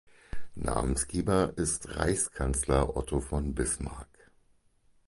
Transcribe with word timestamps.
Namensgeber 0.55 1.55
ist 1.59 1.95
Reichskanzler 1.95 2.97
Otto 2.97 3.19
von 3.21 3.53
Bismarck. 3.53 4.31